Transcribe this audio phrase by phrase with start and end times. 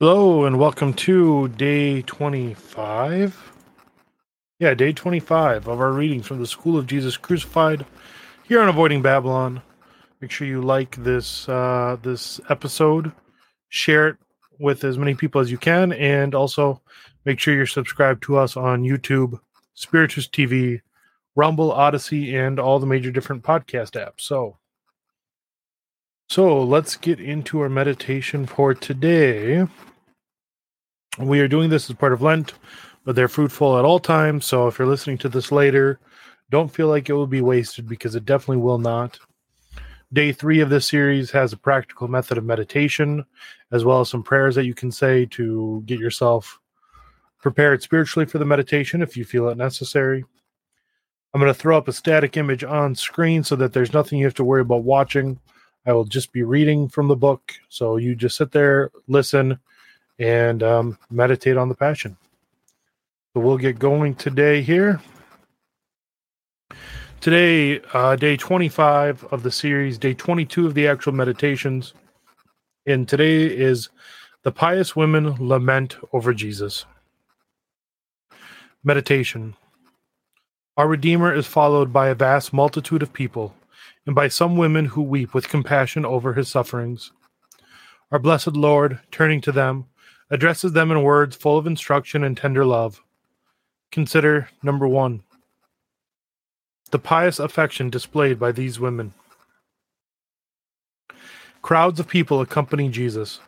[0.00, 3.52] Hello and welcome to day 25.
[4.60, 7.84] Yeah, day 25 of our readings from the School of Jesus Crucified
[8.44, 9.60] here on Avoiding Babylon.
[10.20, 13.10] Make sure you like this uh, this episode,
[13.70, 14.16] share it
[14.60, 16.80] with as many people as you can, and also
[17.24, 19.40] make sure you're subscribed to us on YouTube,
[19.74, 20.80] Spiritus TV,
[21.34, 24.20] Rumble, Odysee, and all the major different podcast apps.
[24.20, 24.58] So,
[26.28, 29.66] so let's get into our meditation for today.
[31.18, 32.54] We are doing this as part of Lent,
[33.04, 34.46] but they're fruitful at all times.
[34.46, 35.98] So if you're listening to this later,
[36.50, 39.18] don't feel like it will be wasted because it definitely will not.
[40.12, 43.24] Day three of this series has a practical method of meditation,
[43.72, 46.58] as well as some prayers that you can say to get yourself
[47.40, 50.24] prepared spiritually for the meditation if you feel it necessary.
[51.34, 54.24] I'm going to throw up a static image on screen so that there's nothing you
[54.24, 55.38] have to worry about watching.
[55.84, 57.52] I will just be reading from the book.
[57.68, 59.58] So you just sit there, listen,
[60.18, 62.16] and um, meditate on the passion.
[63.34, 65.00] So we'll get going today here.
[67.20, 71.94] Today, uh, day 25 of the series, day 22 of the actual meditations.
[72.86, 73.88] And today is
[74.44, 76.84] the pious women lament over Jesus.
[78.84, 79.54] Meditation.
[80.76, 83.54] Our Redeemer is followed by a vast multitude of people,
[84.06, 87.10] and by some women who weep with compassion over his sufferings.
[88.12, 89.86] Our blessed Lord, turning to them,
[90.30, 93.02] addresses them in words full of instruction and tender love.
[93.90, 95.22] Consider number one
[96.90, 99.12] the pious affection displayed by these women.
[101.60, 103.40] Crowds of people accompany Jesus,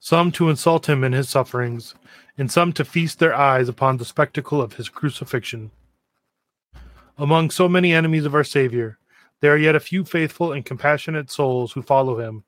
[0.00, 1.94] some to insult him in his sufferings,
[2.38, 5.70] and some to feast their eyes upon the spectacle of his crucifixion.
[7.18, 8.98] Among so many enemies of our Savior,
[9.40, 12.44] there are yet a few faithful and compassionate souls who follow him,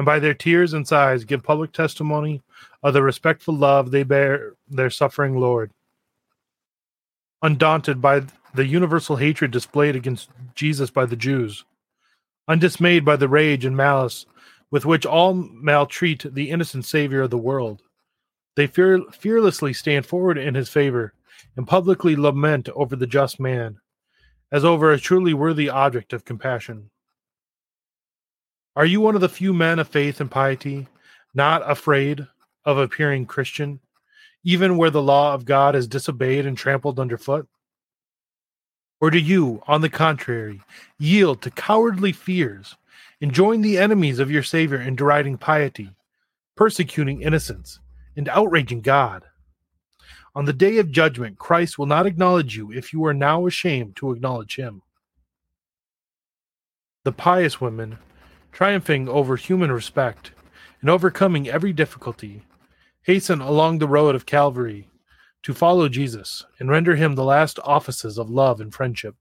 [0.00, 2.40] and by their tears and sighs give public testimony
[2.82, 5.72] of the respectful love they bear their suffering Lord.
[7.42, 8.22] Undaunted by
[8.54, 11.66] the universal hatred displayed against Jesus by the Jews,
[12.48, 14.24] undismayed by the rage and malice
[14.70, 17.82] with which all maltreat the innocent Savior of the world,
[18.56, 21.12] they fear, fearlessly stand forward in his favor
[21.58, 23.76] and publicly lament over the just man,
[24.50, 26.88] as over a truly worthy object of compassion.
[28.80, 30.88] Are you one of the few men of faith and piety,
[31.34, 32.26] not afraid
[32.64, 33.78] of appearing Christian,
[34.42, 37.46] even where the law of God is disobeyed and trampled underfoot?
[38.98, 40.62] Or do you, on the contrary,
[40.98, 42.76] yield to cowardly fears
[43.20, 45.90] and join the enemies of your Savior in deriding piety,
[46.56, 47.80] persecuting innocence,
[48.16, 49.24] and outraging God?
[50.34, 53.96] On the day of judgment, Christ will not acknowledge you if you are now ashamed
[53.96, 54.80] to acknowledge him.
[57.04, 57.98] The pious women,
[58.52, 60.32] triumphing over human respect
[60.80, 62.42] and overcoming every difficulty,
[63.02, 64.88] hasten along the road of Calvary
[65.42, 69.16] to follow Jesus and render him the last offices of love and friendship.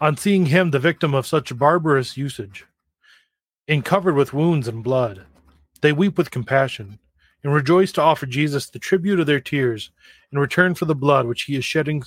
[0.00, 2.66] On seeing him the victim of such barbarous usage,
[3.68, 5.24] and covered with wounds and blood,
[5.80, 6.98] they weep with compassion
[7.42, 9.90] and rejoice to offer Jesus the tribute of their tears
[10.30, 12.02] in return for the blood which he is shedding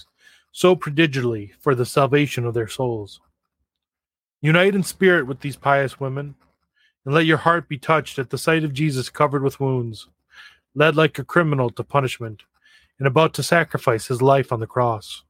[0.51, 3.19] so prodigally for the salvation of their souls.
[4.41, 6.35] Unite in spirit with these pious women
[7.05, 10.07] and let your heart be touched at the sight of Jesus covered with wounds,
[10.73, 12.43] led like a criminal to punishment,
[12.99, 15.23] and about to sacrifice his life on the cross.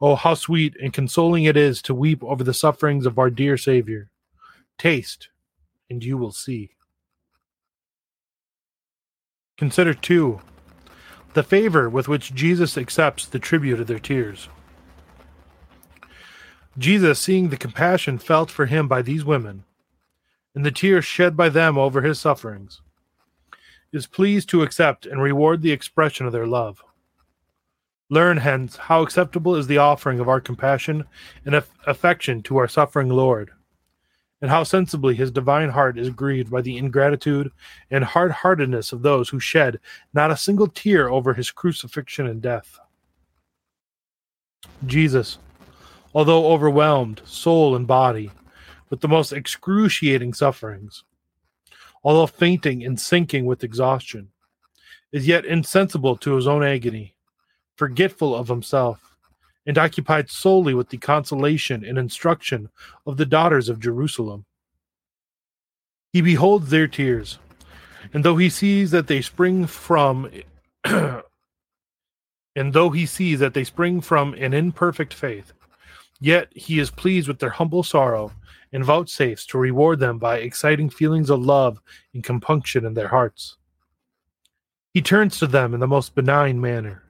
[0.00, 3.56] Oh, how sweet and consoling it is to weep over the sufferings of our dear
[3.56, 4.10] Savior.
[4.78, 5.30] Taste,
[5.88, 6.70] and you will see.
[9.56, 10.40] Consider, too,
[11.32, 14.48] the favor with which Jesus accepts the tribute of their tears.
[16.78, 19.64] Jesus, seeing the compassion felt for him by these women,
[20.54, 22.82] and the tears shed by them over his sufferings,
[23.92, 26.82] is pleased to accept and reward the expression of their love.
[28.10, 31.04] Learn hence how acceptable is the offering of our compassion
[31.44, 33.50] and aff- affection to our suffering Lord,
[34.42, 37.50] and how sensibly his divine heart is grieved by the ingratitude
[37.90, 39.80] and hard heartedness of those who shed
[40.12, 42.78] not a single tear over his crucifixion and death.
[44.84, 45.38] Jesus,
[46.16, 48.30] although overwhelmed, soul and body,
[48.88, 51.04] with the most excruciating sufferings,
[52.02, 54.30] although fainting and sinking with exhaustion,
[55.12, 57.14] is yet insensible to his own agony,
[57.76, 59.18] forgetful of himself,
[59.66, 62.70] and occupied solely with the consolation and instruction
[63.06, 64.46] of the daughters of Jerusalem.
[66.14, 67.38] He beholds their tears,
[68.14, 70.30] and though he sees that they spring from
[70.84, 71.22] and
[72.72, 75.52] though he sees that they spring from an imperfect faith,
[76.20, 78.32] Yet he is pleased with their humble sorrow
[78.72, 81.80] and vouchsafes to reward them by exciting feelings of love
[82.14, 83.56] and compunction in their hearts.
[84.92, 87.02] He turns to them in the most benign manner,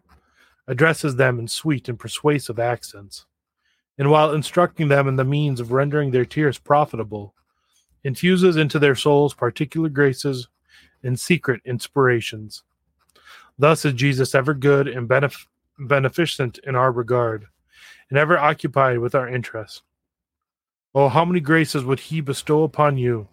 [0.66, 3.26] addresses them in sweet and persuasive accents,
[3.96, 7.34] and while instructing them in the means of rendering their tears profitable,
[8.02, 10.48] infuses into their souls particular graces
[11.02, 12.64] and secret inspirations.
[13.58, 15.46] Thus is Jesus ever good and benef-
[15.78, 17.46] beneficent in our regard,
[18.10, 19.82] and ever occupied with our interests.
[20.94, 23.28] Oh, how many graces would he bestow upon you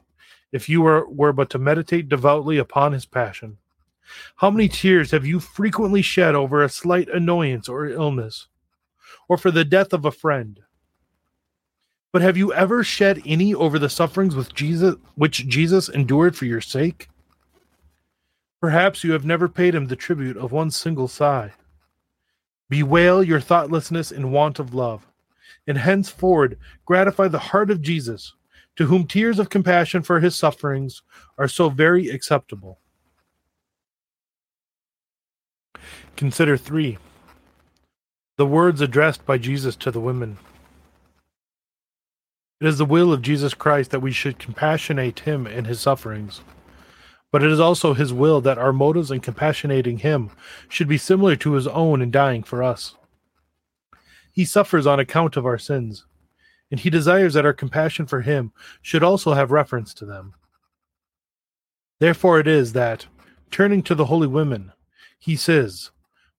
[0.52, 3.58] if you were, were but to meditate devoutly upon his passion?
[4.36, 8.48] How many tears have you frequently shed over a slight annoyance or illness,
[9.30, 10.60] or for the death of a friend?
[12.12, 16.46] But have you ever shed any over the sufferings with Jesus, which Jesus endured for
[16.46, 17.10] your sake?
[18.62, 21.54] Perhaps you have never paid him the tribute of one single sigh.
[22.74, 25.06] Bewail your thoughtlessness and want of love,
[25.68, 28.34] and henceforward gratify the heart of Jesus,
[28.78, 31.04] to whom tears of compassion for his sufferings
[31.38, 32.80] are so very acceptable.
[36.16, 36.98] Consider three
[38.38, 40.40] the words addressed by Jesus to the women.
[42.60, 46.42] It is the will of Jesus Christ that we should compassionate him in his sufferings
[47.34, 50.30] but it is also his will that our motives in compassionating him
[50.70, 52.96] should be similar to his own in dying for us.
[54.32, 56.06] He suffers on account of our sins,
[56.70, 58.54] and he desires that our compassion for him
[58.84, 60.36] should also have reference to them.
[61.98, 63.08] Therefore it is that,
[63.50, 64.72] turning to the holy women,
[65.18, 65.90] he says,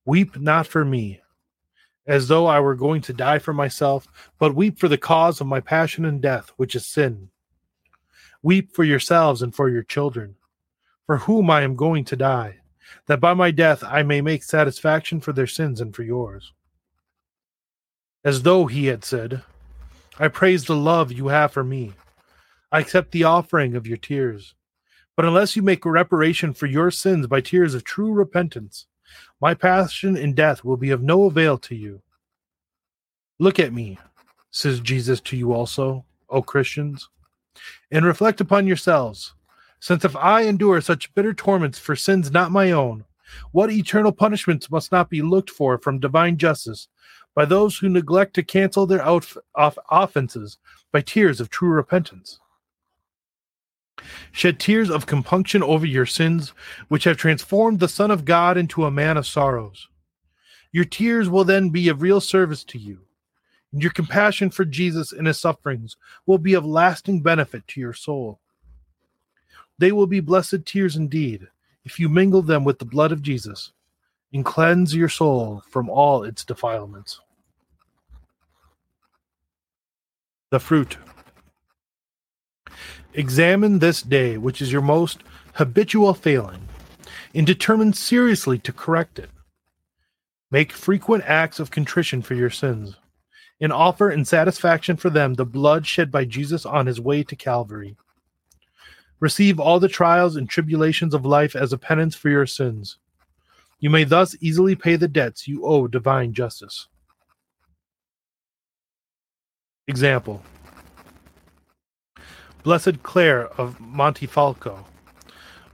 [0.04, 1.22] Weep not for me,
[2.06, 4.06] as though I were going to die for myself,
[4.38, 7.30] but weep for the cause of my passion and death, which is sin.
[8.44, 10.36] Weep for yourselves and for your children
[11.06, 12.56] for whom I am going to die,
[13.06, 16.52] that by my death I may make satisfaction for their sins and for yours.
[18.24, 19.42] As though he had said,
[20.18, 21.92] I praise the love you have for me.
[22.72, 24.54] I accept the offering of your tears.
[25.16, 28.86] But unless you make reparation for your sins by tears of true repentance,
[29.40, 32.02] my passion in death will be of no avail to you.
[33.38, 33.98] Look at me,
[34.50, 37.08] says Jesus to you also, O Christians,
[37.90, 39.34] and reflect upon yourselves
[39.80, 43.04] since if I endure such bitter torments for sins not my own,
[43.52, 46.88] what eternal punishments must not be looked for from divine justice
[47.34, 50.58] by those who neglect to cancel their off- offenses
[50.92, 52.40] by tears of true repentance?
[54.32, 56.52] Shed tears of compunction over your sins,
[56.88, 59.88] which have transformed the Son of God into a man of sorrows.
[60.72, 63.02] Your tears will then be of real service to you,
[63.72, 67.92] and your compassion for Jesus and his sufferings will be of lasting benefit to your
[67.92, 68.40] soul.
[69.78, 71.48] They will be blessed tears indeed,
[71.84, 73.72] if you mingle them with the blood of Jesus
[74.32, 77.20] and cleanse your soul from all its defilements.
[80.50, 80.96] The fruit.
[83.12, 85.22] Examine this day, which is your most
[85.54, 86.68] habitual failing,
[87.32, 89.30] and determine seriously to correct it.
[90.50, 92.96] Make frequent acts of contrition for your sins,
[93.60, 97.36] and offer in satisfaction for them the blood shed by Jesus on his way to
[97.36, 97.96] Calvary
[99.20, 102.98] Receive all the trials and tribulations of life as a penance for your sins.
[103.80, 106.88] You may thus easily pay the debts you owe divine justice.
[109.86, 110.42] Example
[112.62, 114.84] Blessed Clare of Montefalco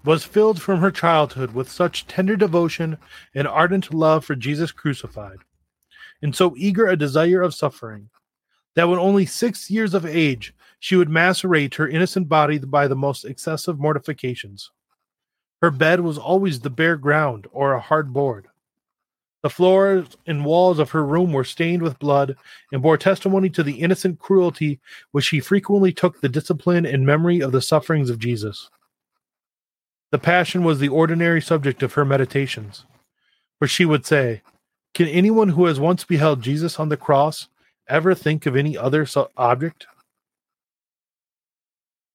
[0.04, 2.98] was filled from her childhood with such tender devotion
[3.34, 5.38] and ardent love for Jesus crucified,
[6.22, 8.10] and so eager a desire of suffering,
[8.80, 12.96] that when only six years of age she would macerate her innocent body by the
[12.96, 14.70] most excessive mortifications.
[15.60, 18.48] Her bed was always the bare ground or a hard board.
[19.42, 22.36] The floors and walls of her room were stained with blood
[22.72, 27.42] and bore testimony to the innocent cruelty which she frequently took the discipline and memory
[27.42, 28.70] of the sufferings of Jesus.
[30.10, 32.86] The passion was the ordinary subject of her meditations,
[33.58, 34.40] for she would say,
[34.94, 37.49] Can anyone who has once beheld Jesus on the cross
[37.90, 39.06] ever think of any other
[39.36, 39.86] object?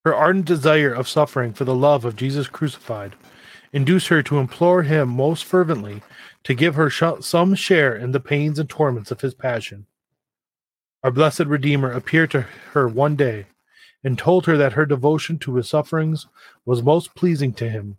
[0.03, 3.15] Her ardent desire of suffering for the love of Jesus crucified
[3.75, 6.01] induced her to implore him most fervently
[6.45, 9.85] to give her sh- some share in the pains and torments of his passion.
[11.03, 12.41] Our blessed Redeemer appeared to
[12.71, 13.47] her one day
[14.01, 16.27] and told her that her devotion to his sufferings
[16.65, 17.97] was most pleasing to him,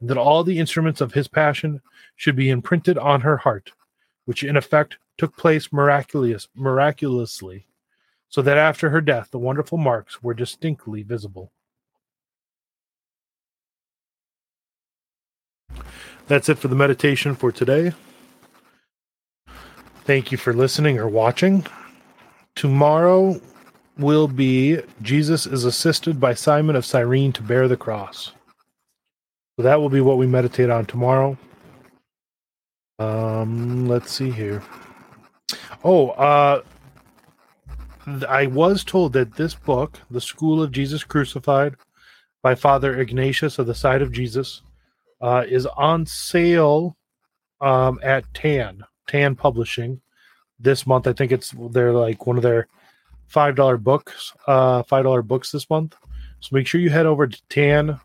[0.00, 1.82] and that all the instruments of his passion
[2.16, 3.72] should be imprinted on her heart,
[4.24, 7.66] which in effect took place miraculous, miraculously
[8.28, 11.52] so that after her death the wonderful marks were distinctly visible.
[16.26, 17.92] That's it for the meditation for today.
[20.04, 21.66] Thank you for listening or watching.
[22.54, 23.40] tomorrow
[23.98, 28.32] will be Jesus is assisted by Simon of Cyrene to bear the cross.
[29.56, 31.38] So that will be what we meditate on tomorrow.
[32.98, 34.62] Um, let's see here.
[35.86, 36.62] Oh, uh,
[38.26, 41.74] I was told that this book, The School of Jesus Crucified,
[42.42, 44.62] by Father Ignatius of the Side of Jesus,
[45.20, 46.96] uh, is on sale
[47.60, 50.00] um, at Tan Tan Publishing
[50.58, 51.06] this month.
[51.06, 52.66] I think it's they're like one of their
[53.26, 55.96] five dollar books, uh, five dollar books this month.
[56.40, 58.00] So make sure you head over to Tan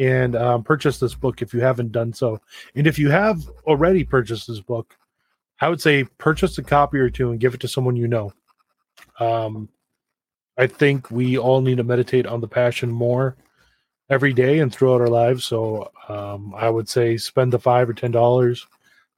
[0.00, 2.40] and um, purchase this book if you haven't done so.
[2.74, 4.96] And if you have already purchased this book,
[5.60, 8.32] I would say purchase a copy or two and give it to someone you know.
[9.20, 9.68] Um,
[10.58, 13.36] I think we all need to meditate on the passion more
[14.10, 15.44] every day and throughout our lives.
[15.44, 18.66] So um, I would say spend the five or ten dollars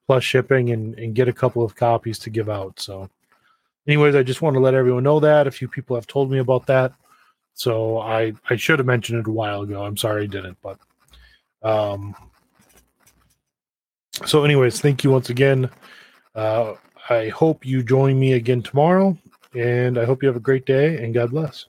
[0.06, 2.78] plus shipping and, and get a couple of copies to give out.
[2.78, 3.10] So,
[3.88, 5.46] anyways, I just want to let everyone know that.
[5.46, 6.92] A few people have told me about that.
[7.54, 9.82] So I I should have mentioned it a while ago.
[9.82, 10.78] I'm sorry I didn't, but
[11.62, 12.14] um
[14.24, 15.68] so anyways, thank you once again.
[16.36, 16.74] Uh
[17.08, 19.16] I hope you join me again tomorrow
[19.54, 21.66] and I hope you have a great day and God bless.